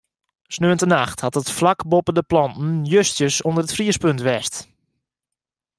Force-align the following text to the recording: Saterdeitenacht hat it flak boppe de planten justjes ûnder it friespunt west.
Saterdeitenacht 0.53 1.19
hat 1.21 1.37
it 1.41 1.53
flak 1.57 1.81
boppe 1.91 2.13
de 2.17 2.23
planten 2.31 2.69
justjes 2.93 3.35
ûnder 3.47 3.63
it 3.65 3.73
friespunt 3.75 4.21
west. 4.27 4.55